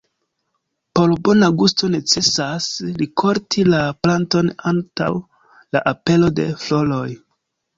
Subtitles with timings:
[0.99, 2.69] Por bona gusto necesas
[3.01, 5.11] rikolti la planton antaŭ
[5.77, 7.07] la apero de floroj.